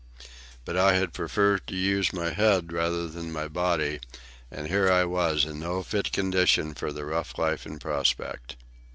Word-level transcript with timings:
But 0.65 0.77
I 0.77 0.93
had 0.93 1.13
preferred 1.13 1.67
to 1.67 1.75
use 1.75 2.11
my 2.11 2.31
head 2.31 2.73
rather 2.73 3.07
than 3.07 3.31
my 3.31 3.47
body; 3.47 3.99
and 4.49 4.65
here 4.65 4.91
I 4.91 5.05
was, 5.05 5.45
in 5.45 5.59
no 5.59 5.83
fit 5.83 6.11
condition 6.11 6.73
for 6.73 6.91
the 6.91 7.05
rough 7.05 7.37
life 7.37 7.67
in 7.67 7.77
prospect. 7.77 8.55